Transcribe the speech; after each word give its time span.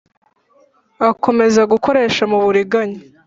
Akomeza 1.09 1.61
gukoresha 1.71 2.23
mu 2.31 2.37
buriganya. 2.43 2.99